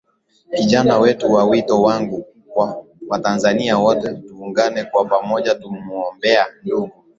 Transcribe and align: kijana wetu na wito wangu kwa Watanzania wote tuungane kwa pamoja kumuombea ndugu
kijana 0.53 0.99
wetu 0.99 1.29
na 1.37 1.43
wito 1.45 1.81
wangu 1.81 2.25
kwa 2.53 2.85
Watanzania 3.07 3.77
wote 3.77 4.13
tuungane 4.13 4.83
kwa 4.83 5.05
pamoja 5.05 5.55
kumuombea 5.55 6.45
ndugu 6.63 7.03